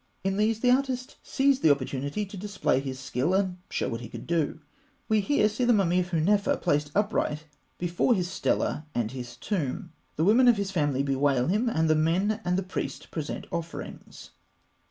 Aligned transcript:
In 0.23 0.37
these, 0.37 0.61
the 0.61 0.71
artist 0.71 1.17
seized 1.21 1.61
the 1.61 1.69
opportunity 1.69 2.25
to 2.25 2.35
display 2.35 2.79
his 2.79 2.99
skill, 2.99 3.35
and 3.35 3.59
show 3.69 3.87
what 3.87 4.01
he 4.01 4.09
could 4.09 4.25
do. 4.25 4.59
We 5.07 5.19
here 5.19 5.47
see 5.47 5.63
the 5.63 5.73
mummy 5.73 5.99
of 5.99 6.09
Hûnefer 6.09 6.59
placed 6.59 6.89
upright 6.95 7.43
before 7.77 8.15
his 8.15 8.27
stela 8.27 8.87
and 8.95 9.11
his 9.11 9.37
tomb 9.37 9.91
(fig. 10.17 10.25
163). 10.25 10.25
The 10.25 10.25
women 10.25 10.47
of 10.47 10.57
his 10.57 10.71
family 10.71 11.03
bewail 11.03 11.45
him; 11.49 11.67
the 11.87 11.93
men 11.93 12.41
and 12.43 12.57
the 12.57 12.63
priest 12.63 13.11
present 13.11 13.45
offerings. 13.51 14.31